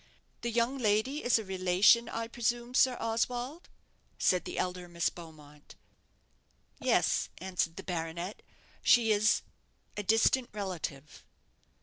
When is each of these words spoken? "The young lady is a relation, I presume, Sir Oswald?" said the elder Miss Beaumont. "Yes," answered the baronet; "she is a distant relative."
"The 0.41 0.49
young 0.49 0.79
lady 0.79 1.23
is 1.23 1.37
a 1.37 1.43
relation, 1.43 2.09
I 2.09 2.27
presume, 2.27 2.73
Sir 2.73 2.97
Oswald?" 2.99 3.69
said 4.17 4.45
the 4.45 4.57
elder 4.57 4.87
Miss 4.87 5.09
Beaumont. 5.11 5.75
"Yes," 6.79 7.29
answered 7.37 7.75
the 7.75 7.83
baronet; 7.83 8.41
"she 8.81 9.11
is 9.11 9.43
a 9.95 10.01
distant 10.01 10.49
relative." 10.53 11.23